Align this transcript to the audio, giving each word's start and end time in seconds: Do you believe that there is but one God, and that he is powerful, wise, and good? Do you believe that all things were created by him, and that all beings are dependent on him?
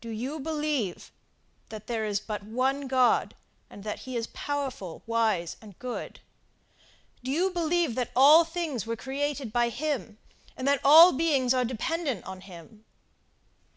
Do 0.00 0.10
you 0.10 0.38
believe 0.38 1.10
that 1.70 1.88
there 1.88 2.04
is 2.04 2.20
but 2.20 2.44
one 2.44 2.86
God, 2.86 3.34
and 3.68 3.82
that 3.82 3.98
he 4.02 4.16
is 4.16 4.28
powerful, 4.28 5.02
wise, 5.08 5.56
and 5.60 5.76
good? 5.80 6.20
Do 7.24 7.32
you 7.32 7.50
believe 7.50 7.96
that 7.96 8.12
all 8.14 8.44
things 8.44 8.86
were 8.86 8.94
created 8.94 9.52
by 9.52 9.70
him, 9.70 10.18
and 10.56 10.68
that 10.68 10.78
all 10.84 11.10
beings 11.10 11.52
are 11.52 11.64
dependent 11.64 12.24
on 12.26 12.42
him? 12.42 12.84